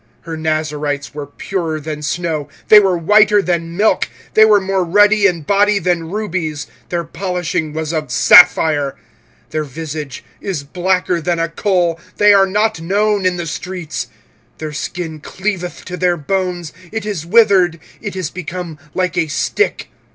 25:004:007 0.21 0.25
Her 0.25 0.37
Nazarites 0.37 1.13
were 1.13 1.25
purer 1.27 1.79
than 1.79 2.01
snow, 2.01 2.49
they 2.69 2.79
were 2.79 2.97
whiter 2.97 3.39
than 3.39 3.77
milk, 3.77 4.09
they 4.33 4.43
were 4.43 4.59
more 4.59 4.83
ruddy 4.83 5.27
in 5.27 5.43
body 5.43 5.77
than 5.77 6.09
rubies, 6.09 6.65
their 6.89 7.03
polishing 7.03 7.71
was 7.71 7.93
of 7.93 8.09
sapphire: 8.11 8.93
25:004:008 9.51 9.51
Their 9.51 9.63
visage 9.63 10.23
is 10.41 10.63
blacker 10.63 11.21
than 11.21 11.37
a 11.37 11.49
coal; 11.49 11.99
they 12.17 12.33
are 12.33 12.47
not 12.47 12.81
known 12.81 13.27
in 13.27 13.37
the 13.37 13.45
streets: 13.45 14.07
their 14.57 14.73
skin 14.73 15.19
cleaveth 15.19 15.85
to 15.85 15.95
their 15.95 16.17
bones; 16.17 16.73
it 16.91 17.05
is 17.05 17.23
withered, 17.23 17.79
it 18.01 18.15
is 18.15 18.31
become 18.31 18.79
like 18.95 19.15
a 19.19 19.27
stick. 19.27 19.89